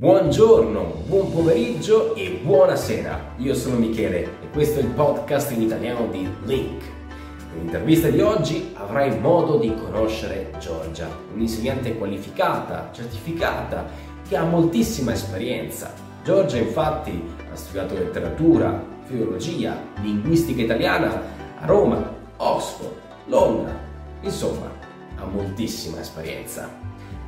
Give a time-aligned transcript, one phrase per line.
[0.00, 3.34] Buongiorno, buon pomeriggio e buonasera.
[3.38, 6.84] Io sono Michele e questo è il podcast in italiano di Link.
[7.52, 13.86] Nell'intervista di oggi avrai modo di conoscere Giorgia, un'insegnante qualificata, certificata,
[14.28, 15.92] che ha moltissima esperienza.
[16.22, 17.20] Giorgia infatti
[17.50, 21.22] ha studiato letteratura, filologia, linguistica italiana
[21.58, 22.94] a Roma, Oxford,
[23.24, 23.76] Londra,
[24.20, 24.70] insomma,
[25.16, 26.77] ha moltissima esperienza.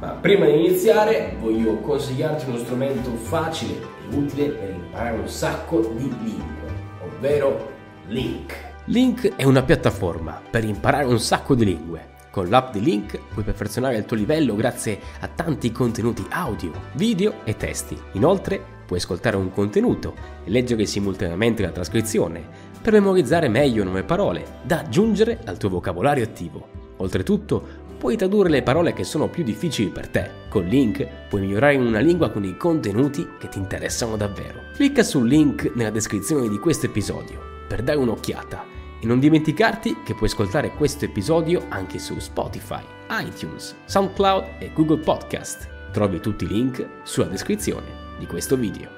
[0.00, 5.92] Ma prima di iniziare voglio consigliarti uno strumento facile e utile per imparare un sacco
[5.94, 6.72] di lingue,
[7.04, 7.70] ovvero
[8.06, 8.68] Link.
[8.86, 12.08] Link è una piattaforma per imparare un sacco di lingue.
[12.30, 17.44] Con l'app di Link puoi perfezionare il tuo livello grazie a tanti contenuti audio, video
[17.44, 18.00] e testi.
[18.12, 20.14] Inoltre puoi ascoltare un contenuto
[20.44, 22.42] e leggere simultaneamente la trascrizione
[22.80, 26.79] per memorizzare meglio nuove parole da aggiungere al tuo vocabolario attivo.
[27.00, 30.30] Oltretutto puoi tradurre le parole che sono più difficili per te.
[30.48, 34.60] Con Link puoi migliorare in una lingua con i contenuti che ti interessano davvero.
[34.74, 38.64] Clicca sul link nella descrizione di questo episodio per dare un'occhiata
[39.00, 44.98] e non dimenticarti che puoi ascoltare questo episodio anche su Spotify, iTunes, SoundCloud e Google
[44.98, 45.68] Podcast.
[45.92, 48.88] Trovi tutti i link sulla descrizione di questo video.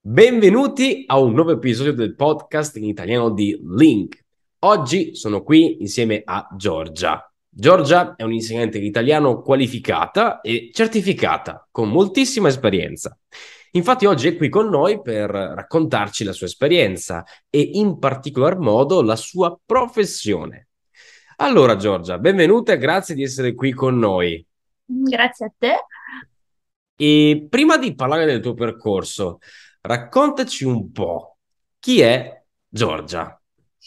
[0.00, 4.27] Benvenuti a un nuovo episodio del podcast in italiano di Link.
[4.60, 7.32] Oggi sono qui insieme a Giorgia.
[7.48, 13.16] Giorgia è un'insegnante di italiano qualificata e certificata, con moltissima esperienza.
[13.72, 19.00] Infatti oggi è qui con noi per raccontarci la sua esperienza e in particolar modo
[19.00, 20.70] la sua professione.
[21.36, 24.44] Allora Giorgia, benvenuta e grazie di essere qui con noi.
[24.84, 25.74] Grazie a te.
[26.96, 29.38] E prima di parlare del tuo percorso,
[29.82, 31.36] raccontaci un po'
[31.78, 33.37] chi è Giorgia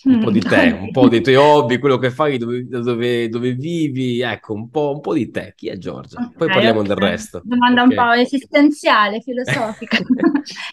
[0.04, 3.54] un po' di te, un po' dei tuoi hobby, quello che fai, dove, dove, dove
[3.54, 5.54] vivi, ecco, un po', un po', di te.
[5.56, 6.20] Chi è Giorgia?
[6.20, 6.96] Okay, Poi parliamo okay.
[6.96, 7.42] del resto.
[7.44, 7.98] Domanda okay.
[7.98, 9.98] un po' esistenziale, filosofica.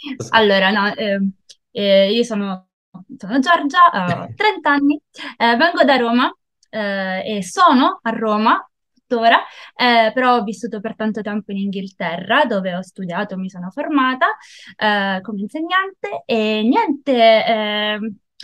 [0.31, 1.21] allora, no, eh,
[1.71, 2.69] eh, io sono,
[3.17, 5.01] sono Giorgia, ho 30 anni,
[5.37, 6.35] eh, vengo da Roma
[6.71, 8.63] eh, e sono a Roma
[9.09, 9.43] tuttora,
[9.75, 14.37] eh, però ho vissuto per tanto tempo in Inghilterra dove ho studiato, mi sono formata
[14.77, 17.99] eh, come insegnante e niente, eh,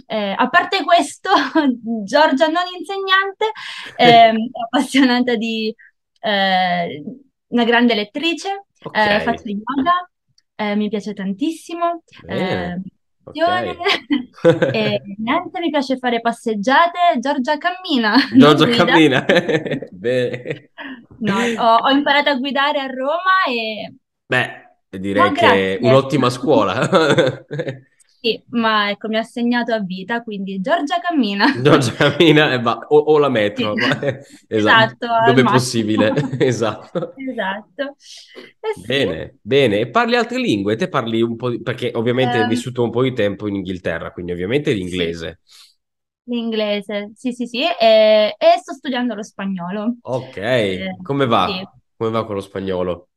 [0.07, 1.31] eh, a parte questo,
[2.05, 3.53] Giorgia non insegnante,
[3.97, 4.35] eh,
[4.65, 5.75] appassionata di
[6.21, 7.03] eh,
[7.49, 9.21] una grande lettrice, okay.
[9.21, 12.03] faccio yoga, mi piace tantissimo.
[12.23, 12.81] Okay.
[14.73, 17.19] e niente, mi piace fare passeggiate.
[17.21, 18.17] Giorgia cammina.
[18.37, 19.25] Giorgia cammina.
[19.91, 20.71] Bene.
[21.21, 23.95] No, ho, ho, imparato a guidare a Roma e...
[24.27, 26.87] Beh, direi no, che è un'ottima scuola.
[28.25, 31.45] Sì, ma ecco, mi ha segnato a vita, quindi Giorgia cammina.
[31.61, 33.87] Giorgia cammina e va, o, o la metro, sì.
[33.87, 33.99] ma,
[34.49, 37.13] esatto, esatto dove è possibile, esatto.
[37.17, 37.83] Esatto.
[38.33, 38.87] Eh sì.
[38.87, 39.81] Bene, bene.
[39.81, 40.75] E parli altre lingue?
[40.75, 41.61] Te parli un po', di...
[41.61, 45.41] perché ovviamente um, hai vissuto un po' di tempo in Inghilterra, quindi ovviamente l'inglese.
[45.43, 46.33] Sì.
[46.33, 49.97] L'inglese, sì, sì, sì, e, e, sto studiando lo spagnolo.
[50.01, 51.47] Ok, eh, come va?
[51.47, 51.69] Sì.
[51.95, 53.09] Come va con lo spagnolo?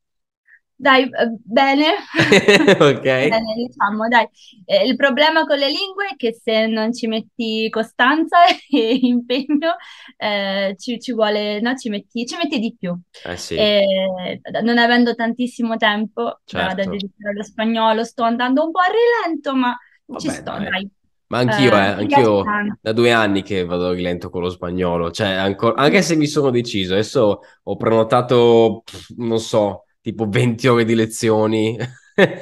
[0.80, 1.10] Dai, eh,
[1.44, 1.96] bene.
[2.80, 3.02] ok.
[3.02, 4.28] Bene, diciamo, dai.
[4.64, 8.38] Eh, il problema con le lingue è che se non ci metti costanza
[8.70, 9.76] e impegno,
[10.16, 12.96] eh, ci, ci, vuole, no, ci metti, ci metti di più.
[13.26, 13.56] Eh sì.
[13.56, 16.76] E, non avendo tantissimo tempo certo.
[16.76, 20.70] da, dedicare allo spagnolo, sto andando un po' a rilento, ma Vabbè, ci sto, dai.
[20.70, 20.92] dai.
[21.30, 22.44] Ma anch'io, eh, eh anch'io
[22.80, 26.28] da due anni che vado a rilento con lo spagnolo, cioè ancora, anche se mi
[26.28, 28.84] sono deciso, adesso ho prenotato,
[29.18, 31.78] non so, tipo 20 ore di lezioni.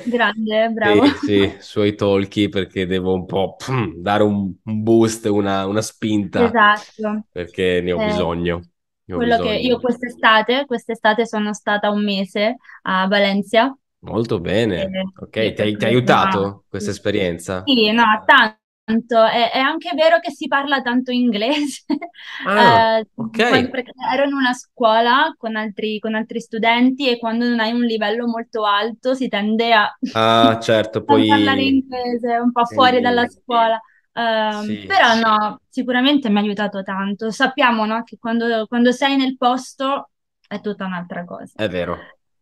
[0.05, 1.05] Grande, bravo.
[1.05, 5.81] sì, sì, sui talkie perché devo un po' pum, dare un, un boost, una, una,
[5.81, 6.45] spinta.
[6.45, 7.25] Esatto.
[7.31, 8.61] Perché ne ho eh, bisogno.
[9.05, 9.49] Ne ho quello bisogno.
[9.49, 13.75] che io quest'estate, quest'estate sono stata un mese a Valencia.
[14.01, 14.83] Molto bene.
[14.83, 14.89] Eh,
[15.23, 17.63] ok, ti ha aiutato questa esperienza?
[17.65, 19.23] Sì, no, tanto tanto.
[19.23, 21.83] È, è, anche vero che si parla tanto inglese.
[22.45, 23.69] Ah, eh, ok.
[23.69, 27.81] Perché ero in una scuola con altri, con altri, studenti e quando non hai un
[27.81, 31.27] livello molto alto si tende a, ah, certo, poi...
[31.27, 33.79] parlare inglese un po' fuori dalla scuola.
[34.11, 35.19] Uh, sì, però sì.
[35.21, 37.31] no, sicuramente mi ha aiutato tanto.
[37.31, 40.11] Sappiamo no, che quando, quando sei nel posto
[40.47, 41.53] è tutta un'altra cosa.
[41.55, 41.97] È vero,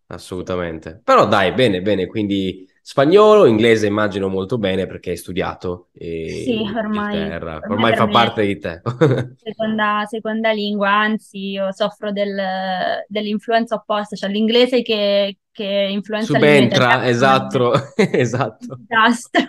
[0.08, 1.02] assolutamente.
[1.04, 5.88] Però dai, bene, bene, quindi Spagnolo, inglese immagino molto bene perché hai studiato.
[5.94, 8.82] E sì, ormai, ormai, ormai fa parte di te.
[9.42, 12.36] seconda, seconda, lingua, anzi io soffro del,
[13.08, 18.78] dell'influenza opposta, cioè l'inglese che, che influenza Subentra, esatto, esatto.
[18.80, 19.46] Disastro.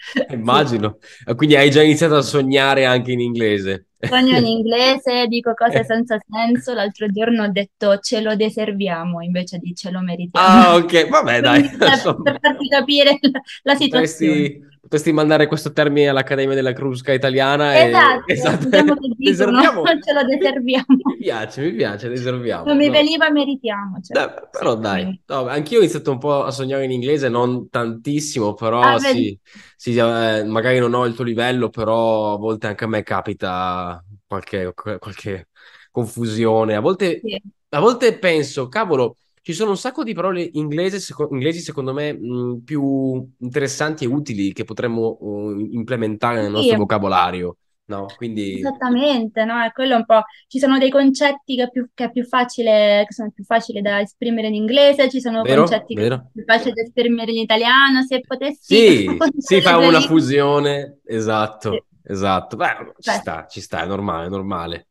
[0.30, 0.98] Immagino.
[1.36, 3.86] Quindi hai già iniziato a sognare anche in inglese.
[3.98, 6.72] Sogno in inglese, dico cose senza senso.
[6.72, 10.46] L'altro giorno ho detto ce lo deserviamo invece di ce lo meritiamo.
[10.46, 11.62] Ah, ok, vabbè, dai.
[11.68, 14.32] Per, per farti capire la, la situazione.
[14.32, 17.80] Potresti, potresti mandare questo termine all'Accademia della Crusca italiana.
[17.80, 18.32] Esatto, e...
[18.32, 18.68] esatto.
[18.68, 20.84] Vediamo che dicono, ce lo deserviamo.
[21.04, 22.64] Mi piace, mi piace, deserviamo.
[22.64, 22.92] Non mi no.
[22.92, 24.00] veniva, meritiamo.
[24.02, 24.18] Cioè.
[24.18, 27.68] Dai, però sì, dai, no, anch'io ho iniziato un po' a sognare in inglese, non
[27.68, 29.38] tantissimo, però ah, sì,
[29.76, 34.04] sì eh, magari non ho il tuo livello, però a volte anche a me capita
[34.26, 35.50] qualche, qualche
[35.92, 36.74] confusione.
[36.74, 37.40] A volte, sì.
[37.68, 42.12] a volte penso, cavolo, ci sono un sacco di parole inglesi, seco- inglesi secondo me,
[42.12, 47.56] mh, più interessanti e utili che potremmo uh, implementare nel nostro vocabolario.
[47.90, 48.58] No, quindi...
[48.58, 49.60] Esattamente, no?
[49.60, 50.22] È quello un po'.
[50.46, 54.00] Ci sono dei concetti che più, che è più facile, che sono più facili da
[54.00, 56.08] esprimere in inglese, ci sono vero, concetti vero.
[56.08, 58.02] che sono più facili da esprimere in italiano.
[58.06, 58.76] Se potessi.
[58.76, 61.72] Sì, si fa una fusione, esatto.
[61.72, 61.89] Sì.
[62.02, 64.88] Esatto, beh, ci sta, ci sta, è normale, è normale.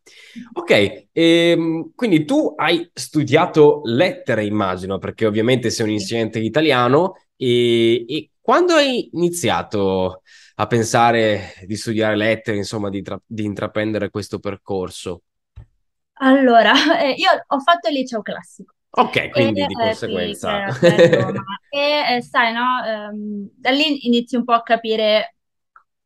[0.54, 7.16] Ok, ehm, quindi tu hai studiato lettere, immagino, perché ovviamente sei un insegnante di italiano
[7.36, 10.22] e, e quando hai iniziato
[10.56, 15.24] a pensare di studiare lettere, insomma, di, tra- di intraprendere questo percorso?
[16.22, 18.74] Allora, eh, io ho fatto il liceo classico.
[18.92, 20.66] Ok, quindi e, di conseguenza.
[20.66, 20.86] Eh, sì,
[21.70, 25.36] e eh, sai, no, ehm, da lì inizi un po' a capire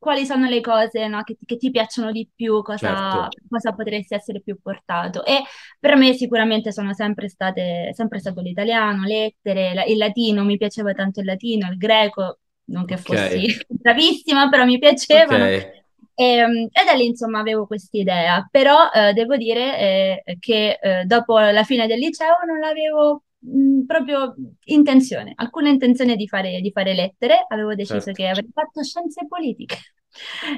[0.03, 3.37] quali sono le cose no, che, che, ti piacciono di più, cosa, certo.
[3.49, 5.25] cosa, potresti essere più portato.
[5.25, 5.41] E
[5.79, 10.91] per me sicuramente sono sempre state, sempre stato l'italiano, lettere, la, il latino, mi piaceva
[10.91, 13.03] tanto il latino, il greco, non che okay.
[13.03, 15.45] fossi bravissima, però mi piacevano.
[15.45, 15.81] Okay.
[16.15, 19.79] E, ehm, e, da lì insomma avevo quest'idea, però eh, devo dire
[20.25, 24.35] eh, che eh, dopo la fine del liceo non l'avevo mh, proprio
[24.65, 28.11] intenzione, alcuna intenzione di fare, di fare lettere, avevo deciso certo.
[28.13, 29.77] che avrei fatto scienze politiche.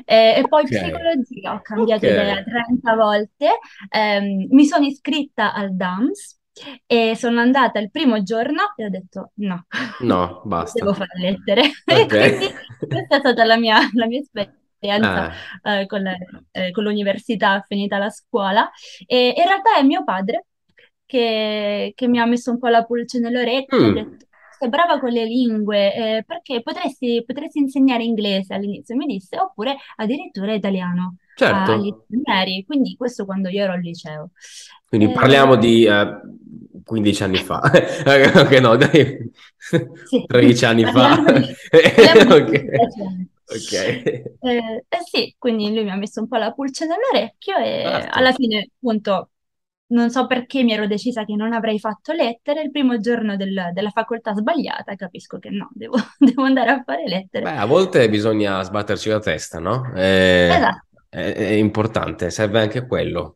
[0.04, 0.82] Eh, e poi okay.
[0.82, 2.12] psicologia, ho cambiato okay.
[2.12, 3.50] idea 30 volte,
[3.90, 6.42] eh, mi sono iscritta al DAMS
[6.86, 9.66] e sono andata il primo giorno e ho detto no,
[10.00, 10.80] no, basta.
[10.80, 11.72] Devo fare lettere.
[11.86, 12.08] Okay.
[12.38, 12.54] quindi
[12.88, 15.32] questa è stata la mia, la mia esperienza
[15.62, 15.80] ah.
[15.80, 18.70] eh, con, eh, con, l'università finita la scuola.
[19.06, 20.48] E in realtà è mio padre
[21.06, 23.84] che, che mi ha messo un po' la pulce nell'orecchio, mm.
[23.84, 24.26] ha detto
[24.58, 29.76] sei brava con le lingue, eh, perché potresti, potresti, insegnare inglese all'inizio, mi disse, oppure
[29.98, 31.74] addirittura italiano certo.
[31.74, 34.32] agli stranieri, quindi questo quando io ero al liceo.
[34.88, 40.24] Quindi eh, parliamo di uh, 15 anni fa, ok no dai, sì.
[40.26, 41.20] 13 anni fa.
[41.20, 42.66] ok.
[43.46, 44.04] okay.
[44.40, 48.18] Eh, eh, sì, quindi lui mi ha messo un po' la pulce nell'orecchio e certo.
[48.18, 49.32] alla fine appunto
[49.88, 53.70] non so perché mi ero decisa che non avrei fatto lettere, il primo giorno del-
[53.74, 57.44] della facoltà sbagliata, capisco che no, devo, devo andare a fare lettere.
[57.44, 59.92] Beh, a volte bisogna sbatterci la testa, no?
[59.94, 60.00] È,
[60.58, 61.04] Esatto.
[61.10, 63.36] è- è importante, serve anche quello.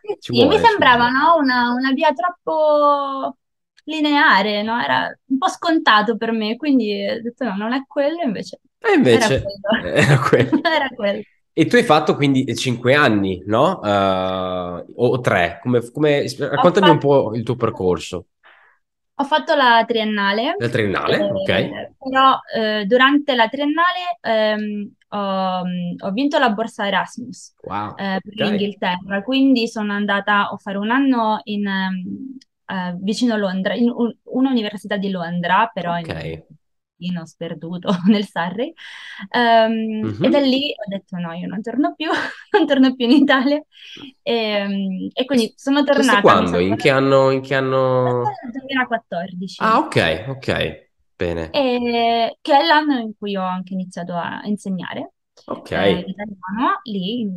[0.00, 3.36] Sì, mi vuole, ci sembrava, no, una, una via troppo
[3.84, 4.80] lineare, no?
[4.80, 8.92] Era un po' scontato per me, quindi ho detto no, non è quello, invece E
[9.08, 9.88] era invece quello.
[9.94, 10.60] era quello.
[10.64, 11.22] Era quello.
[11.56, 13.78] E tu hai fatto quindi cinque anni, no?
[13.78, 15.60] Uh, o tre?
[15.62, 16.26] Come, come...
[16.36, 18.26] Raccontami un po' il tuo percorso.
[19.16, 20.56] Ho fatto la triennale.
[20.58, 21.94] La triennale, eh, ok.
[21.96, 25.62] Però eh, durante la triennale ehm, ho,
[26.00, 28.48] ho, vinto la borsa Erasmus wow, eh, per okay.
[28.48, 34.12] l'Inghilterra, quindi sono andata a fare un anno in, um, vicino a Londra, in un,
[34.24, 36.32] un'università di Londra, però okay.
[36.32, 36.42] in
[36.96, 38.72] pochino sperduto nel Surrey.
[39.30, 40.24] Um, mm-hmm.
[40.24, 42.08] E da lì ho detto no, io non torno più,
[42.56, 43.62] non torno più in Italia.
[44.22, 46.20] E, um, e quindi sono tornata.
[46.20, 46.58] quando?
[46.58, 47.30] In che anno?
[47.30, 48.22] In che anno?
[48.50, 49.62] 2014.
[49.62, 51.50] Ah, ok, ok, bene.
[51.50, 55.10] E, che è l'anno in cui ho anche iniziato a insegnare.
[55.46, 55.72] Ok.
[55.72, 57.36] Eh, italiano, lì in,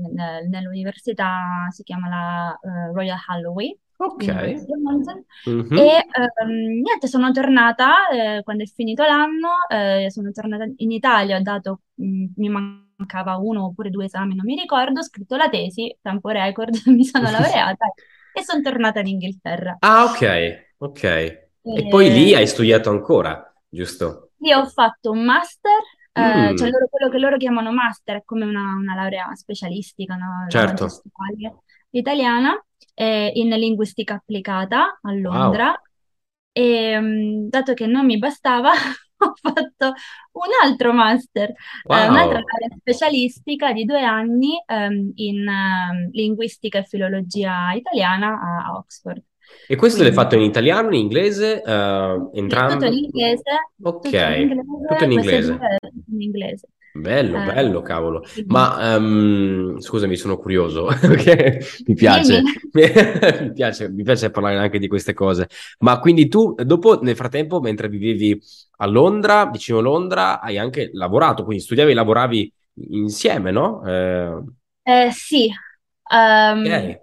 [0.49, 4.23] nell'università si chiama la uh, Royal Holloway Ok.
[5.47, 5.77] Mhm.
[5.77, 6.05] E
[6.41, 11.41] ehm, niente, sono tornata eh, quando è finito l'anno, eh, sono tornata in Italia, ho
[11.41, 15.95] dato, mh, mi mancava uno oppure due esami, non mi ricordo, ho scritto la tesi,
[16.01, 17.91] tempo record, mi sono laureata
[18.33, 19.77] e sono tornata in Inghilterra.
[19.81, 21.03] Ah, ok, ok.
[21.03, 24.29] E poi lì hai studiato ancora, giusto?
[24.39, 25.71] Lì ho fatto un master,
[26.13, 30.43] eh, cioè loro- quello che loro chiamano master è come una, una laurea specialistica, no?
[30.43, 30.87] La certo.
[31.91, 32.63] italiana
[32.99, 35.75] eh, in linguistica applicata a Londra wow.
[36.51, 38.71] e um, dato che non mi bastava
[39.19, 39.93] ho fatto
[40.31, 41.97] un altro master, wow.
[41.97, 42.41] eh, un'altra
[42.79, 49.21] specialistica di due anni um, in um, linguistica e filologia italiana a, a Oxford.
[49.67, 52.73] E questo l'hai fatto in italiano, in inglese, uh, entrambi?
[52.73, 53.43] Tutto in inglese.
[53.81, 54.09] Ok,
[54.87, 55.51] tutto in inglese.
[55.51, 56.67] Tutto in inglese.
[56.99, 58.23] Bello, eh, bello, cavolo.
[58.47, 64.87] Ma um, scusami, sono curioso perché mi piace, mi piace, mi piace parlare anche di
[64.87, 65.47] queste cose.
[65.79, 68.41] Ma quindi tu, dopo, nel frattempo, mentre vivevi
[68.77, 72.53] a Londra, vicino a Londra, hai anche lavorato, quindi studiavi e lavoravi
[72.89, 73.85] insieme, no?
[73.85, 74.43] Eh,
[74.83, 75.51] eh sì.
[76.09, 76.99] Um, okay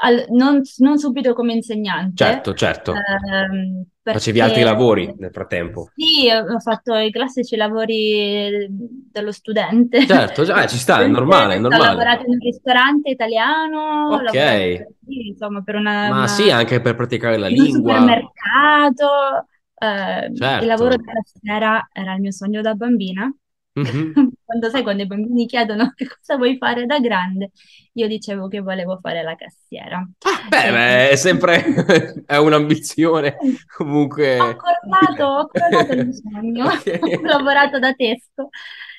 [0.00, 2.24] al, non, non, subito come insegnante.
[2.24, 2.94] Certo, certo.
[2.94, 4.18] Ehm, perché...
[4.18, 5.88] Facevi altri lavori nel frattempo?
[5.96, 10.04] Sì, ho fatto i classici lavori dello studente.
[10.06, 11.84] Certo, eh, ci sta, è normale, è normale.
[11.84, 14.86] Ho lavorato in un ristorante italiano, ok.
[15.06, 16.26] Sì, insomma, per una, Ma una...
[16.28, 17.94] sì, anche per praticare la in lingua.
[17.94, 19.46] Un supermercato.
[19.74, 20.62] Eh, certo.
[20.62, 23.34] Il lavoro della sera era il mio sogno da bambina.
[23.80, 24.12] Mm-hmm.
[24.44, 27.50] quando sai, quando i bambini chiedono che cosa vuoi fare da grande,
[27.94, 29.96] io dicevo che volevo fare la cassiera.
[29.96, 31.64] Ah, beh, beh, è sempre
[32.26, 33.36] è un'ambizione
[33.76, 34.38] comunque.
[34.38, 37.14] Ho accordato, ho accordato il sogno, okay.
[37.14, 38.50] ho lavorato da testo.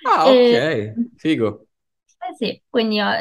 [0.08, 0.94] Ah, ok, e...
[1.16, 1.68] figo.
[2.06, 3.12] Eh sì, quindi ho,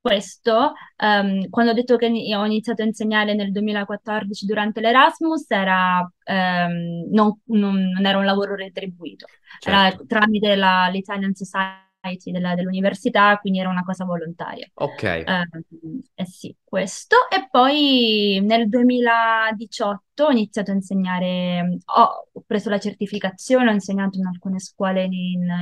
[0.00, 6.00] questo, um, quando ho detto che ho iniziato a insegnare nel 2014 durante l'Erasmus, era,
[6.00, 9.26] um, non, non, era un lavoro retribuito,
[9.58, 9.68] certo.
[9.68, 14.66] era tramite la, l'Italian Society della, dell'università, quindi era una cosa volontaria.
[14.72, 15.24] Ok.
[15.26, 17.16] Um, eh sì, questo.
[17.28, 24.24] E poi nel 2018 ho iniziato a insegnare, ho preso la certificazione, ho insegnato in
[24.24, 25.12] alcune scuole in,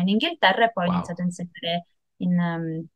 [0.01, 0.93] in Inghilterra e poi wow.
[0.93, 1.87] ho iniziato a insegnare
[2.19, 2.39] in...
[2.39, 2.89] Um,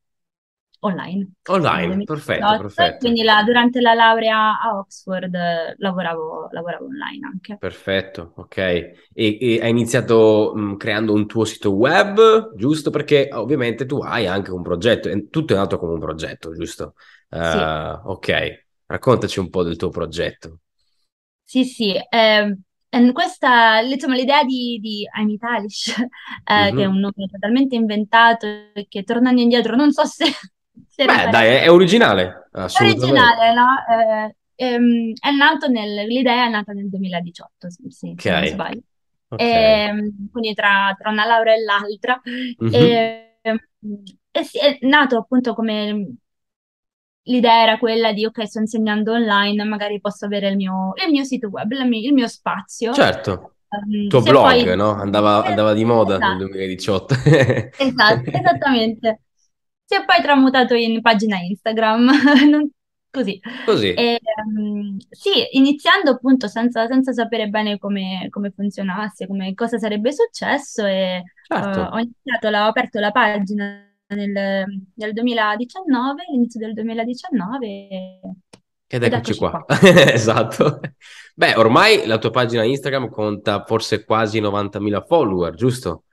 [0.85, 1.33] online.
[1.49, 2.97] Online, perfetto, perfetto.
[2.99, 7.57] Quindi la, durante la laurea a Oxford eh, lavoravo, lavoravo, online anche.
[7.59, 8.57] Perfetto, ok.
[8.57, 12.91] E, e hai iniziato mh, creando un tuo sito web, giusto?
[12.91, 16.95] Perché ovviamente tu hai anche un progetto, tutto è nato come un progetto, giusto?
[17.29, 17.59] Uh, sì.
[18.05, 20.59] Ok, raccontaci un po' del tuo progetto.
[21.45, 21.95] Sì, sì.
[21.95, 22.57] Eh,
[23.13, 25.95] questa, insomma, l'idea di, di I'm Italish,
[26.45, 26.77] eh, mm-hmm.
[26.77, 30.25] che è un nome totalmente inventato e che tornando indietro non so se
[30.97, 32.49] Beh, dai, è, originale.
[32.53, 33.67] Originale, no?
[33.89, 38.17] Eh, ehm, è nato nel, l'idea è nata nel 2018, sì, okay.
[38.17, 38.83] se non sbaglio.
[39.29, 39.47] Okay.
[39.47, 42.21] E, ehm, quindi tra, tra, una laurea e l'altra.
[42.63, 42.75] Mm-hmm.
[42.75, 43.39] E,
[44.31, 46.17] e sì, è nato appunto come
[47.25, 51.25] l'idea era quella di ok, sto insegnando online, magari posso avere il mio, il mio
[51.25, 52.93] sito web, il mio, il mio spazio.
[52.93, 53.55] Certo.
[53.89, 54.77] Il tuo blog, poi...
[54.77, 54.91] no?
[54.91, 56.29] Andava, andava, di moda esatto.
[56.29, 57.15] nel 2018.
[57.79, 59.21] esatto, esattamente
[59.93, 62.11] si è poi tramutato in pagina Instagram,
[63.11, 63.39] così.
[63.67, 63.93] Così.
[63.93, 70.11] E, um, sì, iniziando appunto senza, senza sapere bene come, come, funzionasse, come, cosa sarebbe
[70.13, 71.81] successo e certo.
[71.81, 78.21] uh, ho iniziato, ho aperto la pagina nel, nel 2019, all'inizio del 2019
[78.87, 79.65] ed eccoci qua.
[79.65, 79.81] qua.
[80.13, 80.81] esatto.
[81.35, 86.05] Beh, ormai la tua pagina Instagram conta forse quasi 90.000 follower, giusto?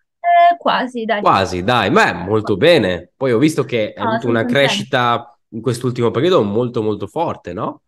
[0.60, 1.22] Quasi, dai.
[1.22, 3.12] Quasi, dai, beh, molto bene.
[3.16, 7.84] Poi ho visto che hai avuto una crescita in quest'ultimo periodo molto molto forte, no?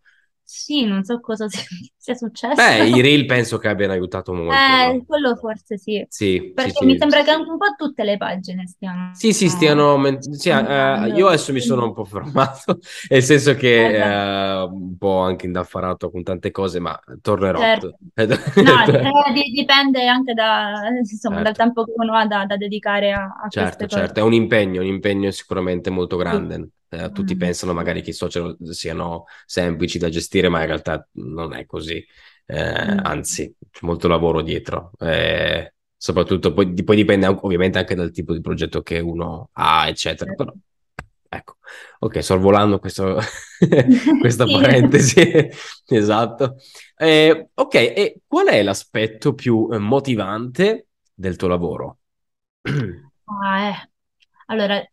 [0.54, 1.46] Sì, non so cosa
[1.96, 2.54] sia successo.
[2.54, 4.52] Beh, i reel penso che abbiano aiutato molto.
[4.52, 5.04] Eh, no?
[5.06, 6.04] quello forse sì.
[6.10, 9.12] Sì, Perché sì, mi sì, sembra che anche un po' tutte le pagine stiano...
[9.14, 9.98] Sì, sì, stiano...
[10.20, 12.78] Sì, eh, io adesso mi sono un po' fermato,
[13.08, 17.58] nel senso che eh, un po' anche indaffarato con tante cose, ma tornerò.
[17.58, 17.96] Certo.
[18.14, 21.42] no, eh, dipende anche da, insomma, certo.
[21.50, 24.82] dal tempo che uno ha da, da dedicare a, a certo, certo, è un impegno,
[24.82, 26.68] un impegno sicuramente molto grande.
[26.92, 27.38] Eh, tutti mm.
[27.38, 32.04] pensano magari che i social siano semplici da gestire, ma in realtà non è così.
[32.44, 32.98] Eh, mm.
[33.02, 34.90] Anzi, c'è molto lavoro dietro.
[34.98, 40.34] Eh, soprattutto poi, poi, dipende ovviamente anche dal tipo di progetto che uno ha, eccetera.
[40.34, 40.52] Però,
[41.30, 41.56] ecco,
[42.00, 43.18] ok, sorvolando questo,
[44.20, 45.48] questa parentesi.
[45.88, 46.56] esatto.
[46.94, 51.98] Eh, ok, e qual è l'aspetto più eh, motivante del tuo lavoro?
[53.24, 53.90] ah, eh.
[54.46, 54.84] Allora,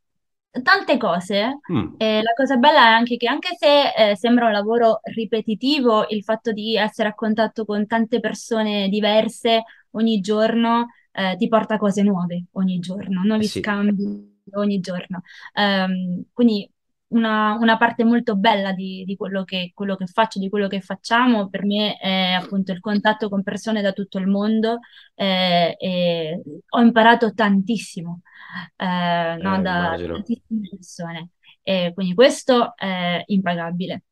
[0.63, 1.59] tante cose.
[1.71, 1.93] Mm.
[1.97, 6.23] Eh, la cosa bella è anche che anche se eh, sembra un lavoro ripetitivo, il
[6.23, 12.03] fatto di essere a contatto con tante persone diverse ogni giorno eh, ti porta cose
[12.03, 13.59] nuove ogni giorno, nuovi sì.
[13.59, 15.21] scambi ogni giorno.
[15.53, 16.69] Um, quindi
[17.09, 20.81] una, una, parte molto bella di, di quello, che, quello, che, faccio, di quello che
[20.81, 24.79] facciamo, per me è appunto il contatto con persone da tutto il mondo
[25.15, 28.21] eh, e ho imparato tantissimo
[28.77, 30.13] eh, no, eh, da immagino.
[30.13, 31.29] tantissime persone.
[31.61, 34.03] E quindi questo è impagabile.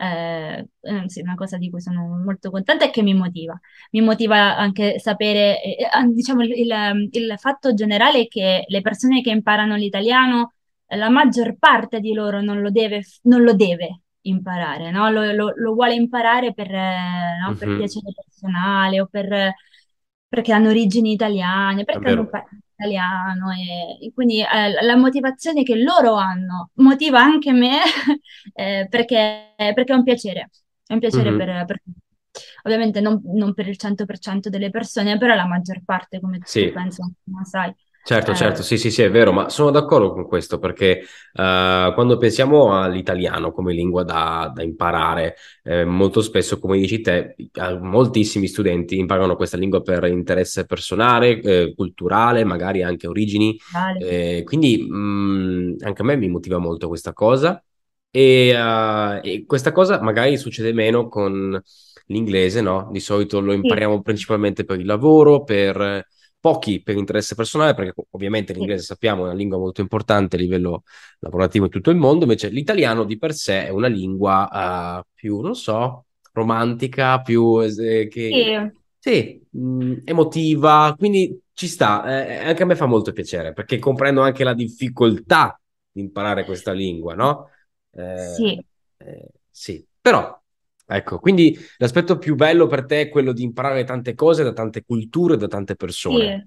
[0.00, 3.58] Eh, eh, sì, una cosa di cui sono molto contenta e che mi motiva.
[3.90, 9.30] Mi motiva anche sapere, eh, eh diciamo, il, il, fatto generale che le persone che
[9.30, 10.52] imparano l'italiano,
[10.96, 15.10] la maggior parte di loro non lo deve, non lo deve imparare, no?
[15.10, 17.54] Lo, lo- lo vuole imparare per, eh, no?
[17.56, 19.52] Per Mhm, piacere personale o per,
[20.28, 22.28] perché hanno origini italiane, perché hanno vero.
[22.28, 27.78] parlato italiano e, e quindi eh, la motivazione che loro hanno motiva anche me
[28.54, 30.50] eh, perché, perché è un piacere,
[30.86, 31.80] è un piacere Mhm, per, per.
[32.64, 36.70] Ovviamente non, non per il 100% delle persone, però la maggior parte, come tu Sì.
[36.70, 37.74] penso, ma sai.
[38.08, 41.92] Certo, certo, Eh, sì, sì, sì, è vero, ma sono d'accordo con questo perché eh,
[41.94, 47.78] quando pensiamo all'italiano come lingua da, da imparare, eh, molto spesso, come dici te, eh,
[47.78, 53.98] moltissimi studenti imparano questa lingua per interesse personale, eh, culturale, magari anche origini, vale.
[53.98, 57.62] eh, quindi mh, anche a me mi motiva molto questa cosa
[58.10, 61.60] e, eh, e questa cosa magari succede meno con
[62.06, 62.88] l'inglese, no?
[62.90, 66.06] Di solito lo Sì, impariamo principalmente per il lavoro, per
[66.40, 70.82] pochi per interesse personale, perché ovviamente l'inglese sappiamo è una lingua molto importante a livello
[71.20, 75.40] lavorativo in tutto il mondo, invece l'italiano di per sé è una lingua eh, più,
[75.40, 82.62] non so, romantica, più eh, che sì, sì, mh, emotiva, quindi ci sta, eh, anche
[82.62, 87.48] a me fa molto piacere, perché comprendo anche la difficoltà di imparare questa lingua, no?
[87.90, 88.64] Eh, sì,
[88.98, 90.37] eh, sì, però,
[90.88, 94.82] ecco, quindi l'aspetto più bello per te è quello di imparare tante cose da tante
[94.84, 96.36] culture, da tante persone.
[96.36, 96.46] sì.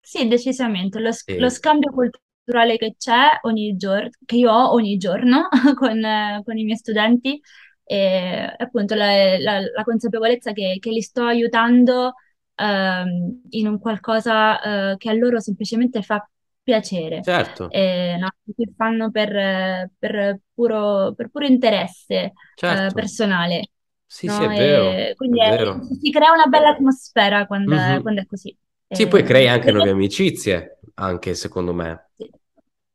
[0.00, 1.00] Sì, decisamente.
[1.00, 5.48] Lo, sc- lo Sì, scambio culturale che c'è ogni giorno, che io ho ogni giorno
[5.76, 6.00] con,
[6.44, 7.40] con i miei studenti,
[7.84, 12.14] e appunto la, la- la consapevolezza che, che li sto aiutando
[12.56, 16.26] ehm, in un qualcosa eh, che a loro semplicemente fa
[16.64, 22.32] piacere, certo, e, no, che fanno per, eh, per puro, per puro interesse
[22.64, 23.70] eh, certo, personale,
[24.06, 24.52] sì, sì, è no?
[24.52, 25.98] vero, E è quindi è- vero.
[26.00, 28.02] si crea una bella atmosfera quando è, Mhm.
[28.02, 28.56] quando è così.
[28.90, 32.10] Sì, poi crei Eh, anche nuove amicizie, anche secondo me.
[32.16, 32.30] sì,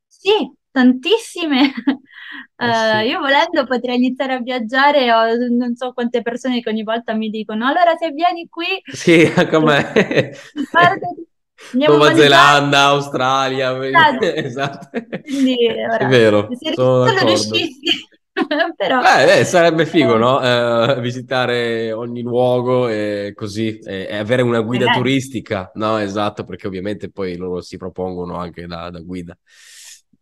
[0.07, 1.73] Sì, tantissime.
[2.61, 3.07] Eh Eh, sì.
[3.07, 7.29] io volendo potrei iniziare a viaggiare, ho non so quante persone che ogni volta mi
[7.29, 10.31] dicono, allora se vieni qui, Sì, anche a eh, me.
[10.53, 11.27] ricordati,
[11.73, 12.15] andiamo Nuova.
[12.15, 14.25] Zelanda, Australia, Esatto.
[14.33, 14.89] esatto.
[15.23, 18.07] Quindi È ora, vero, se sono riuscissi,
[18.75, 19.01] però...
[19.01, 20.41] Eh, eh, sarebbe figo, eh, no?
[20.41, 25.03] Eh, visitare ogni luogo e così, e, e avere una guida magari.
[25.03, 25.97] turistica, no?
[25.97, 29.37] Esatto, perché ovviamente poi loro si propongono anche da, da guida.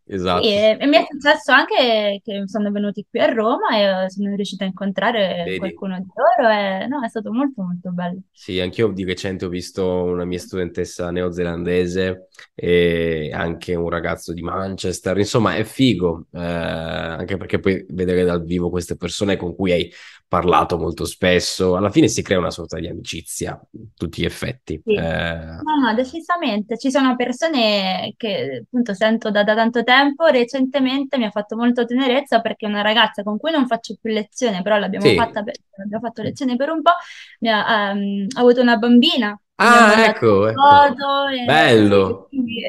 [0.07, 4.09] Sì, Esatto, e, e mi è successo anche che sono venuti qui a Roma e
[4.09, 5.57] sono riuscita a incontrare vedi?
[5.57, 8.21] qualcuno di loro e no, è stato molto molto bello.
[8.31, 14.41] Sì, anch'io di recente ho visto una mia studentessa neozelandese e anche un ragazzo di
[14.43, 15.17] Manchester.
[15.17, 19.91] Insomma, è figo, eh, anche perché poi vedere dal vivo queste persone con cui hai
[20.27, 24.81] parlato molto spesso, alla fine si crea una sorta di amicizia, a tutti gli effetti.
[24.83, 24.93] Sì.
[24.93, 26.77] Eh, No, no, decisamente.
[26.77, 30.25] Ci sono persone che appunto sento da, da tanto tempo.
[30.27, 34.61] Recentemente mi ha fatto molto tenerezza perché una ragazza con cui non faccio più lezione,
[34.61, 35.15] però l'abbiamo sì.
[35.15, 36.91] fatta per- abbiamo fatto lezione per un po',
[37.39, 40.83] mi ha, ehm, ha avuto una bambina, Ah, ecco, ecco.
[41.31, 42.27] e sì, Bello.
[42.29, 42.61] quindi,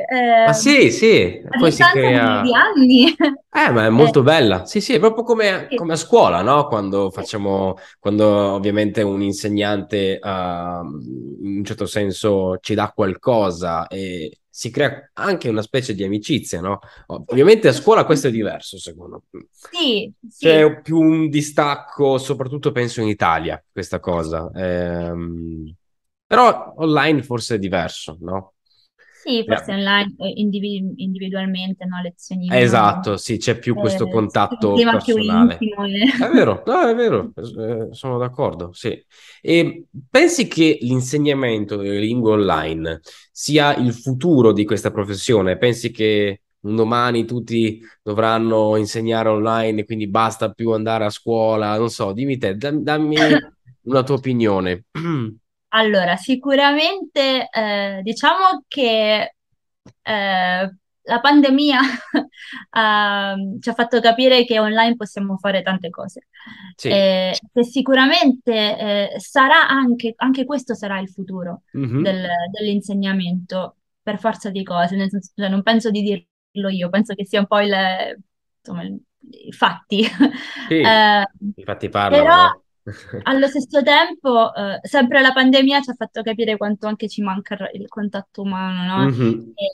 [0.43, 2.43] Ma ehm, sì, sì, a poi si distanza di, crea...
[2.55, 3.15] anni.
[3.51, 4.65] Eh, ma è Eh, molto bella.
[4.67, 6.67] Sì, sì, è proprio come, sì, come a scuola, no?
[6.69, 13.87] Quando sì, facciamo, quando ovviamente un insegnante, ah, in un certo senso, ci dà qualcosa
[13.89, 16.79] e si crea anche una specie di amicizia, no?
[17.07, 19.47] Ovviamente a scuola questo è diverso, secondo me.
[19.51, 20.47] sì, sì.
[20.47, 24.51] C'è più un distacco, soprattutto penso in Italia, questa cosa.
[24.55, 25.75] Ehm,
[26.29, 28.55] però online forse è diverso, no?
[29.11, 32.01] Sì, forse Eh, online, eh, indivi- individualmente, no?
[32.01, 35.17] Lezioni Esatto, sì, c'è più questo eh, un contatto clima più personale.
[35.19, 35.85] intimo.
[35.85, 39.01] e- È vero, no, è vero, eh, sono d'accordo, sì.
[39.41, 45.59] E pensi che l'insegnamento delle lingue online sia il futuro di questa professione?
[45.59, 51.77] Pensi che un domani tutti dovranno insegnare online e quindi basta più andare a scuola?
[51.79, 53.17] Non so, dimmi te, dam- dammi
[53.83, 54.87] una tua opinione.
[55.71, 59.35] Allora, sicuramente eh, diciamo che
[60.03, 61.81] eh, la pandemia
[62.73, 66.27] ehm, ci ha fatto capire che online possiamo fare tante cose.
[66.77, 66.89] Sì.
[66.91, 72.03] Eh, che sicuramente eh, sarà anche, anche questo sarà il futuro Mhm.
[72.03, 77.15] del- dell'insegnamento per forza di cose, nel senso, cioè, non penso di dirlo io, penso
[77.15, 77.75] che sia un po' il,
[78.61, 79.01] insomma, il-
[79.47, 80.03] i fatti.
[80.69, 82.63] Sì, Eh, infatti parlano, però?
[83.25, 87.55] Allo stesso tempo, eh, sempre la pandemia ci ha fatto capire quanto anche ci manca
[87.73, 89.09] il il contatto umano, no?
[89.11, 89.53] Mhm.
[89.55, 89.67] E,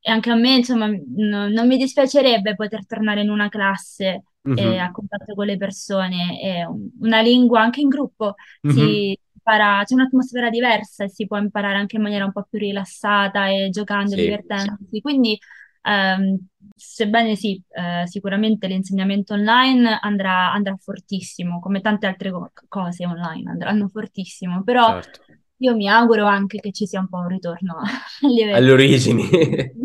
[0.00, 4.22] e anche a me, insomma, no- non mi dispiacerebbe poter tornare in una classe
[4.54, 4.92] e a Mhm.
[4.92, 8.70] contatto con le persone, e un- una lingua anche in gruppo Mhm.
[8.72, 12.58] si impara, c'è un'atmosfera diversa e si può imparare anche in maniera un po' più
[12.58, 14.20] rilassata e giocando, Sì.
[14.22, 15.00] divertendosi.
[15.00, 15.38] Quindi
[15.86, 16.38] ehm,
[16.76, 23.50] sebbene sì, eh, sicuramente l'insegnamento online andrà, andrà fortissimo, come tante altre co- cose online
[23.50, 25.20] andranno fortissimo, però Certo.
[25.58, 27.76] io mi auguro anche che ci sia un po' un ritorno
[28.22, 29.28] agli Alle origini.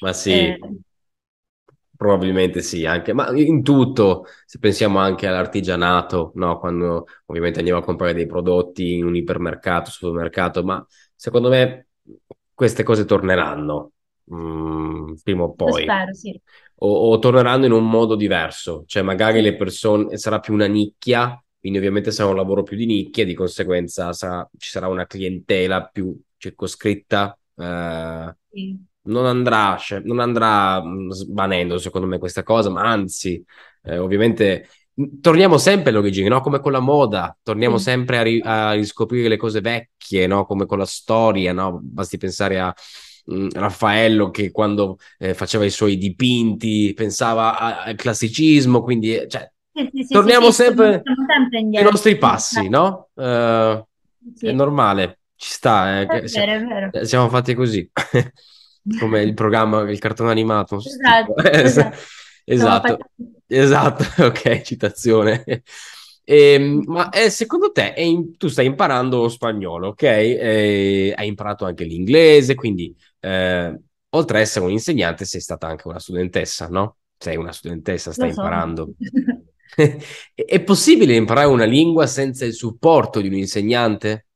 [0.00, 0.80] Ma sì, Eh,
[1.96, 6.58] probabilmente sì, anche, ma in tutto, se pensiamo anche all'artigianato, no?
[6.58, 10.84] Quando ovviamente andiamo a comprare dei prodotti in un ipermercato, supermercato, ma
[11.14, 11.88] secondo me
[12.52, 13.92] queste cose torneranno,
[14.34, 15.82] mm, prima o poi.
[15.82, 16.40] spero, sì.
[16.78, 21.40] o, o torneranno in un modo diverso, cioè magari le persone sarà più una nicchia,
[21.58, 25.84] quindi ovviamente sarà un lavoro più di nicchia, di conseguenza sarà- ci sarà una clientela
[25.86, 28.76] più circoscritta, eh, Sì.
[29.02, 33.42] non andrà, cioè, non andrà mh, svanendo secondo me questa cosa, ma anzi,
[33.84, 36.40] eh, ovviamente mh, torniamo sempre all'origine, no?
[36.40, 37.84] Come con la moda, torniamo Sì.
[37.84, 40.44] sempre a, ri- a riscoprire le cose vecchie, no?
[40.46, 41.78] Come con la storia, no?
[41.82, 42.74] Basti pensare a
[43.26, 49.50] mh, Raffaello che quando eh, faceva i suoi dipinti pensava al classicismo, quindi eh, cioè,
[49.72, 53.08] Sì, sì, sì, torniamo sempre siamo sempre ai nostri passi, no?
[53.14, 56.90] Sì, è normale, ci sta, eh, siamo, vero, vero.
[56.92, 57.88] eh, siamo fatti così,
[58.98, 60.76] come il programma, il cartone animato.
[60.76, 61.96] Esatto, esatto.
[61.96, 62.98] Siamo Esatto,
[63.48, 65.44] esatto, ok, citazione.
[66.28, 70.02] Ehm, ma eh, secondo te in- tu stai imparando lo spagnolo, ok?
[70.02, 73.78] E hai imparato anche l'inglese, quindi eh,
[74.10, 76.96] oltre ad essere un insegnante sei stata anche una studentessa, no?
[77.16, 78.30] Sei una studentessa, stai so.
[78.30, 78.92] imparando.
[80.34, 84.26] È possibile imparare una lingua senza il supporto di un insegnante?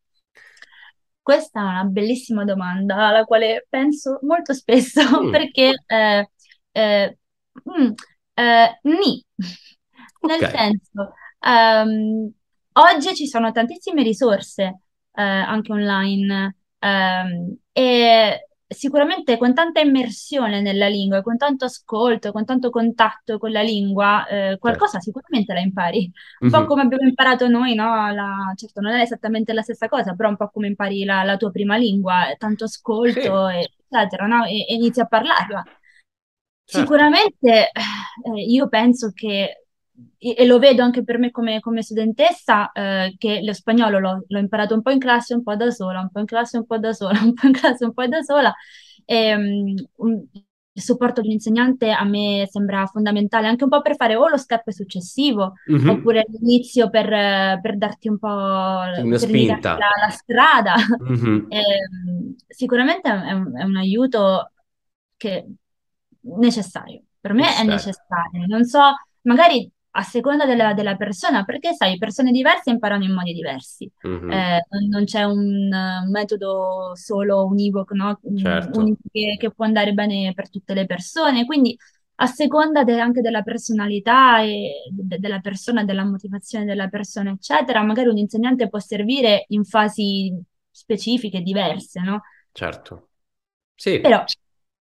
[1.23, 6.31] Questa è una bellissima domanda alla quale penso molto spesso Mm, perché eh,
[6.73, 7.19] eh,
[7.69, 7.91] mm,
[8.35, 9.25] eh, nì.
[10.23, 12.33] Nel ok, senso, ehm,
[12.73, 14.63] oggi ci sono tantissime risorse
[15.13, 22.45] eh, anche online ehm, e sicuramente con tanta immersione nella lingua, con tanto ascolto, con
[22.45, 25.01] tanto contatto con la lingua, eh, qualcosa certo.
[25.01, 26.05] sicuramente la impari.
[26.05, 28.13] Un po' Mhm, come abbiamo imparato noi, no?
[28.13, 31.37] La- certo, non è esattamente la stessa cosa, però un po' come impari la, la
[31.37, 34.45] tua prima lingua, tanto ascolto, Sì, e- eccetera, no?
[34.45, 35.69] E, e inizi a parlarla.
[36.67, 37.05] certo.
[37.05, 39.67] Sicuramente eh, io penso che,
[40.19, 44.25] e e lo vedo anche per me come, come studentessa, eh, che lo spagnolo l'ho
[44.29, 46.67] l'ho imparato un po' in classe, un po' da sola, un po' in classe, un
[46.67, 48.55] po' da sola, un po' in classe, un po' da sola.
[49.05, 50.25] E, mm, un-
[50.73, 54.29] il supporto di un insegnante a me sembra fondamentale anche un po' per fare o
[54.29, 57.09] lo step successivo, Mhm, oppure l'inizio per,
[57.61, 58.29] per darti un po',
[58.95, 59.75] una spinta.
[59.75, 60.75] la, la strada.
[60.99, 64.53] Mhm, Ehm, sicuramente è un, è un aiuto
[65.17, 65.47] che
[66.23, 67.03] necessario.
[67.21, 67.65] Per me è Necessario.
[67.65, 68.47] necessario.
[68.47, 68.81] Non so,
[69.23, 73.91] magari a seconda della, della persona, perché sai, persone diverse imparano in modi diversi.
[74.05, 75.69] Mhm, Eh, non c'è un
[76.11, 78.21] metodo solo univoco, no?
[78.37, 78.81] Certo.
[78.81, 81.45] unico che, che può andare bene per tutte le persone.
[81.45, 81.77] Quindi
[82.17, 87.83] a seconda de- anche della personalità e de- della persona, della motivazione della persona, eccetera,
[87.83, 90.33] magari un insegnante può servire in fasi
[90.71, 92.21] specifiche, diverse, no?
[92.53, 93.09] Certo.
[93.75, 94.01] Sì.
[94.01, 94.25] Però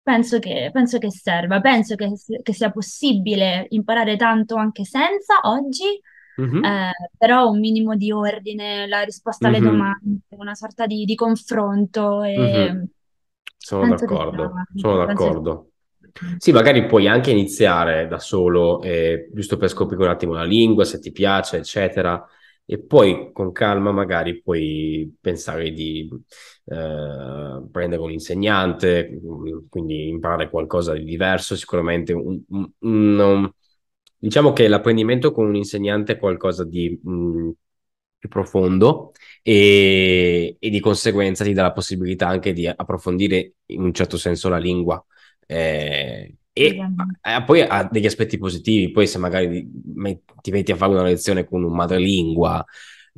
[0.08, 2.10] penso che, penso che serva, penso che,
[2.42, 5.84] che sia possibile imparare tanto anche senza oggi,
[6.38, 11.04] Mhm, eh, però un minimo di ordine, la risposta alle mhm, domande, una sorta di,
[11.04, 12.88] di confronto mhm.
[13.58, 15.72] Sono d'accordo, sono d'accordo.
[16.38, 20.86] Sì, magari puoi anche iniziare da solo, eh, giusto per scoprire un attimo la lingua,
[20.86, 22.26] se ti piace, eccetera,
[22.70, 26.10] e poi con calma magari puoi pensare di
[26.66, 29.20] eh, prendere un insegnante,
[29.70, 33.52] quindi imparare qualcosa di diverso, sicuramente un- un- un- un-
[34.18, 37.52] diciamo che l'apprendimento con un insegnante è qualcosa di mh,
[38.20, 39.12] più profondo
[39.44, 44.50] e, e di conseguenza ti dà la possibilità anche di approfondire in un certo senso
[44.50, 45.04] la lingua.
[45.46, 46.90] Eh, e
[47.22, 49.70] eh, poi ha degli aspetti positivi, poi se magari
[50.42, 52.64] ti metti a fare una lezione con un madrelingua,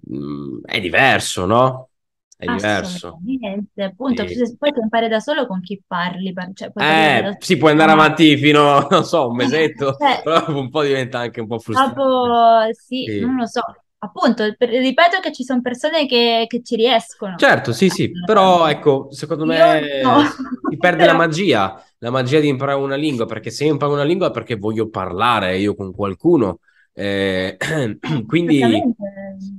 [0.08, 1.90] mh, è diverso, no?
[2.38, 3.22] È diverso.
[3.24, 7.58] Assolutamente, appunto, se- poi puoi imparare da solo con chi parli, par- cioè Eh, si
[7.58, 11.48] può andare avanti fino, non so, un mesetto, cioè, però un po' diventa anche un
[11.48, 12.02] po' frustrante.
[12.04, 13.20] dopo sì, Sì.
[13.20, 13.62] non lo so,
[14.00, 17.36] appunto, ripeto che ci sono persone che, che ci riescono.
[17.36, 20.20] Certo, sì, sì, Eh, però ecco, secondo me no,
[20.68, 23.94] si perde la però magia, la magia di imparare una lingua, perché se io imparo
[23.94, 26.60] una lingua è perché voglio parlare io con qualcuno,
[26.92, 27.56] eh,
[28.28, 28.94] quindi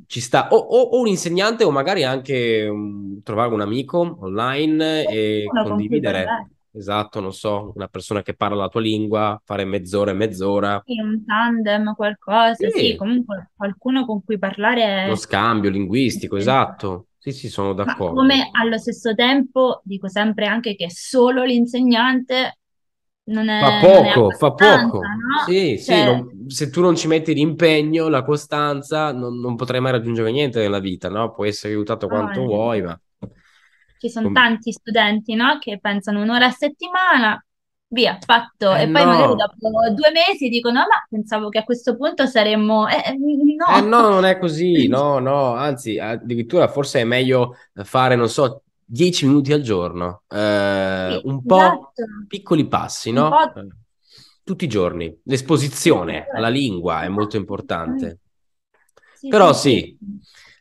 [0.07, 5.07] ci sta o, o- o un insegnante o magari anche um, trovare un amico online
[5.07, 6.51] e condividere, parlare.
[6.73, 10.99] Esatto, non so, una persona che parla la tua lingua, fare mezz'ora e mezz'ora, Sì,
[11.01, 17.33] un tandem, qualcosa, sì, sì, comunque qualcuno con cui parlare è scambio linguistico, esatto, sì,
[17.33, 18.07] sì, sono Ma d'accordo.
[18.07, 22.59] come allo stesso tempo dico sempre anche che solo l'insegnante
[23.25, 25.17] non è, Fa poco, fa poco.
[25.17, 25.35] no?
[25.35, 29.81] Sì, sì, Cioè, non- se tu non ci metti l'impegno, la costanza, non, non potrai
[29.81, 31.31] mai raggiungere niente nella vita, no?
[31.33, 32.99] Puoi essere aiutato no, quanto eh, vuoi, ma...
[34.01, 35.59] ci sono com- tanti studenti, no?
[35.59, 37.45] Che pensano un'ora a settimana,
[37.89, 38.75] via, fatto.
[38.75, 42.27] Eh E poi magari no, dopo due mesi dicono, ma pensavo che a questo punto
[42.27, 42.89] saremmo...
[42.89, 43.13] Eh, eh,
[43.67, 43.89] eh no!
[43.89, 49.27] no, non è così, no, no, anzi, addirittura forse è meglio fare, non so, 10
[49.27, 52.05] minuti al giorno, eh, Sì, un po' esatto.
[52.27, 53.29] piccoli passi, no?
[53.29, 53.67] po' Eh,
[54.43, 55.21] tutti i giorni.
[55.25, 58.19] L'esposizione alla lingua è molto importante.
[59.15, 59.99] Sì, Però sì, sì.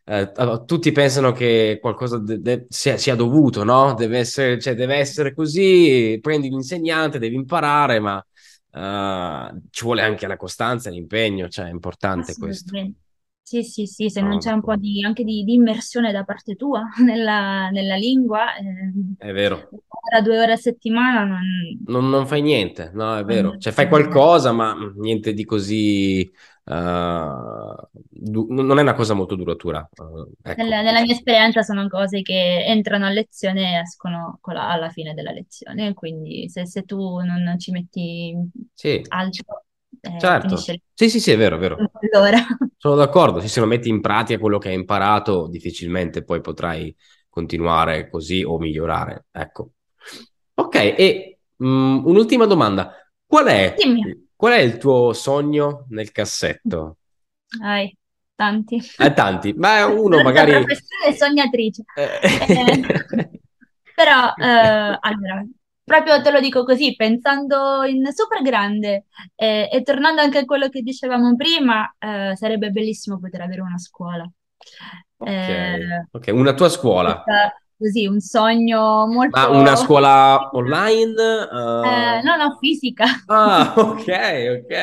[0.09, 3.93] Eh, allora, tutti pensano che qualcosa de- de- sia, sia dovuto, no?
[3.93, 8.23] Deve essere, cioè, deve essere così, prendi l'insegnante, devi imparare, ma
[8.71, 12.73] eh, ci vuole anche la costanza l'impegno, cioè è importante questo.
[13.41, 16.23] Sì, sì, sì, se non No, c'è un po' di, anche di, di immersione da
[16.23, 18.63] parte tua nella, nella lingua, eh,
[19.17, 19.75] è vero.
[19.87, 21.41] ora, due ore a settimana non,
[21.81, 23.55] Non, non fai niente, no, è vero.
[23.57, 26.29] Cioè, fai qualcosa, ma niente di così.
[26.69, 29.87] Eh, du- non è una cosa molto duratura.
[30.43, 30.63] eh, ecco.
[30.63, 34.89] nella, nella mia esperienza sono cose che entrano a lezione e escono con la- alla
[34.89, 38.35] fine della lezione, quindi se, se tu non, non ci metti
[38.73, 39.65] Sì, altro,
[40.01, 40.39] eh, certo.
[40.39, 41.89] finisce Sì, sì, sì, è vero, è vero.
[42.11, 42.39] l'ora.
[42.77, 43.39] Sono d'accordo.
[43.41, 46.95] Se se lo metti in pratica quello che hai imparato, difficilmente poi potrai
[47.29, 49.25] continuare così o migliorare.
[49.31, 49.71] Ecco.
[50.55, 52.93] Ok, e mm, un'ultima domanda.
[53.25, 54.03] Qual è, Dimmi,
[54.39, 56.97] qual è il tuo sogno nel cassetto?
[57.71, 57.85] hai
[58.35, 58.77] tanti.
[58.97, 60.53] Eh, tanti, ma uno magari...
[60.65, 61.83] professione sognatrice.
[61.95, 62.19] Eh,
[62.53, 62.85] Eh,
[63.93, 65.45] Però, eh, allora,
[65.83, 70.69] proprio te lo dico così, pensando in super grande eh, e tornando anche a quello
[70.69, 74.29] che dicevamo prima, eh, sarebbe bellissimo poter avere una scuola.
[75.17, 79.49] Ok, Eh, ok, una tua scuola, questa- così, un sogno ma molto...
[79.49, 81.13] una scuola online?
[81.81, 83.05] Eh, eh, no, no, fisica.
[83.27, 84.07] Ah, ok,
[84.57, 84.73] ok.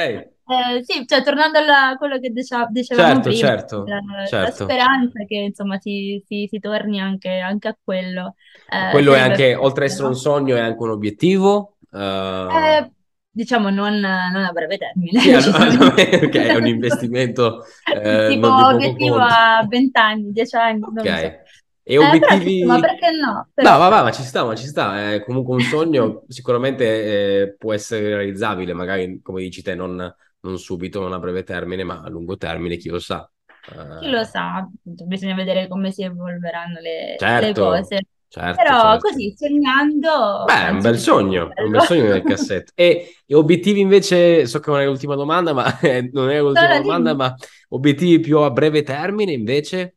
[0.48, 4.00] Eh, sì, cioè tornando a quello che dice- dicevamo Certo, prima, certo, la,
[4.38, 4.52] la certo.
[4.52, 8.36] speranza che insomma si, si- si torni anche, anche a quello,
[8.78, 11.78] Ma eh, quello è anche, oltre ad essere un sogno, è anche un obiettivo?
[11.92, 11.98] eh,
[12.48, 12.90] Eh,
[13.30, 19.18] diciamo non, non a breve termine, Sì, allora- ok, è un investimento eh, Tipo obiettivo
[19.20, 21.34] a 20 anni, 10 anni, lo so.
[21.88, 22.56] E Eh, però obiettivi...
[22.58, 23.48] insomma, perché no?
[23.58, 25.12] No, Però, va, va, ma ci sta, ma ci sta.
[25.14, 29.96] È comunque un sogno, sicuramente eh, può essere realizzabile, magari come dici te, non,
[30.40, 33.30] non subito, non a breve termine, ma a lungo termine, chi lo sa.
[33.94, 38.00] chi lo Eh, sa, bisogna vedere come si evolveranno le, le certo, cose.
[38.28, 38.98] certo, Però certo.
[38.98, 40.08] così, sognando,
[40.42, 42.70] Beh, è un bel sogno, è un bel sogno nel cassetto.
[42.76, 46.72] E, e obiettivi invece, so che non è l'ultima domanda, ma eh, non è l'ultima
[46.72, 47.16] Solo domanda, dimmi.
[47.16, 47.34] ma
[47.70, 49.95] obiettivi più a breve termine invece?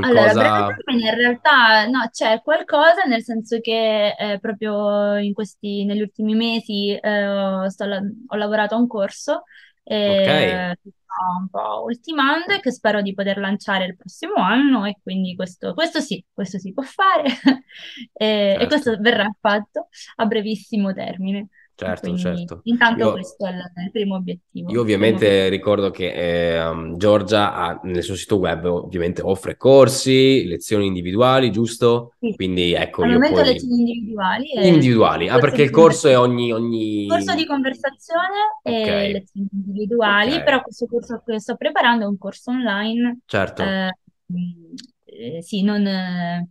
[0.00, 0.76] Allora, Qualcosa...
[0.92, 6.92] in realtà no, c'è qualcosa, nel senso che eh, proprio in questi, negli ultimi mesi
[6.92, 9.44] eh, sto ho lavorato a un corso
[9.88, 14.34] Ok, eh, che sto un po' ultimando e che spero di poter lanciare il prossimo
[14.34, 17.28] anno e quindi questo, questo sì, questo si può fare
[18.12, 21.48] e, e questo certo, verrà fatto a brevissimo termine.
[21.76, 22.60] Certo, Quindi certo.
[22.64, 23.12] intanto Io...
[23.12, 24.70] questo è il, primo obiettivo.
[24.72, 29.56] Io il primo ovviamente ricordo che ehm, Giorgia ha- nel suo sito web ovviamente offre
[29.56, 32.14] corsi, lezioni individuali, giusto?
[32.18, 33.44] Sì, Quindi ecco, al momento poi...
[33.44, 36.52] lezioni individuali e Individuali, ah perché il corso è conversazione.
[36.52, 37.46] ogni, Corso di ogni...
[37.46, 42.50] conversazione e Ok, lezioni individuali, ok, però questo corso che sto preparando è un corso
[42.50, 46.48] online, certo, eh, mh, eh, sì, non, eh,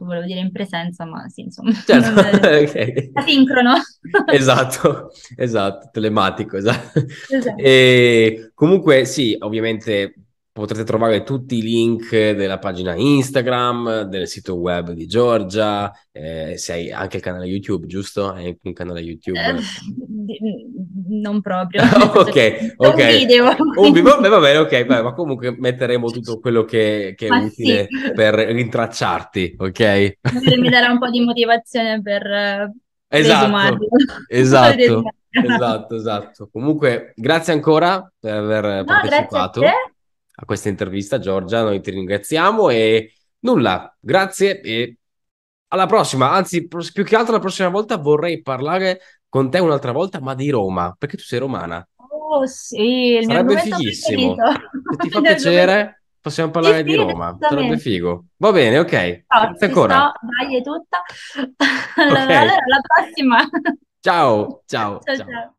[0.00, 3.10] volevo dire in presenza, ma sì, insomma, certo, eh, ok.
[3.14, 3.74] asincrono.
[4.32, 7.00] Esatto, esatto, telematico, esatto.
[7.30, 7.62] Esatto.
[7.62, 10.14] E comunque sì, ovviamente
[10.52, 16.72] potrete trovare tutti i link della pagina Instagram, del sito web di Giorgia, eh, se
[16.72, 18.30] hai anche il canale YouTube, giusto?
[18.30, 19.60] Hai un canale Eh, YouTube?
[20.08, 20.38] di-
[21.20, 21.82] non proprio,
[22.14, 23.00] Ok, ok.
[23.04, 24.00] video, Un vi- quindi...
[24.02, 27.70] vabbè, va bene, ok, beh, ma comunque metteremo tutto quello che, che è Ma sì,
[27.70, 30.18] utile per rintracciarti, ok?
[30.60, 32.72] mi darà un po' di motivazione per eh,
[33.08, 33.88] Esatto,
[34.26, 36.48] esatto, esatto, esatto.
[36.50, 39.72] Comunque, grazie ancora per aver No, a partecipato te.
[40.34, 41.62] a questa intervista, Giorgia.
[41.62, 44.98] Noi ti ringraziamo e nulla, grazie e
[45.68, 46.32] alla prossima.
[46.32, 50.50] Anzi, più che altro la prossima volta vorrei parlare con te un'altra volta, ma di
[50.50, 51.86] Roma, perché tu sei romana.
[51.98, 54.46] Oh sì, il Sarebbe fighissimo.
[54.88, 57.38] Se ti fa piacere, possiamo Sì, parlare di sì, Roma.
[57.42, 58.26] Sarebbe figo.
[58.36, 59.26] Va bene, ok.
[59.30, 60.10] No, Grazie ancora.
[60.10, 61.02] sto, dai, è tutta.
[61.96, 62.30] Allora, Ok.
[62.38, 63.38] allora, alla prossima.
[64.02, 65.26] Ciao, ciao, Ciao, ciao.
[65.26, 65.55] ciao.